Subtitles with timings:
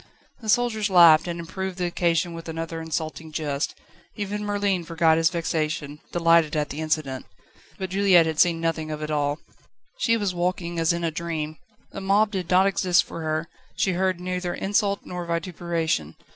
[0.39, 3.75] The soldiers laughed, and improved the occasion with another insulting jest.
[4.15, 7.27] Even Merlin forgot his vexation, delighted at the incident.
[7.77, 9.37] But Juliette had seen nothing of it all.
[9.99, 11.57] She was walking as in a dream.
[11.91, 16.15] The mob did not exist for her; she heard neither insult nor vituperation.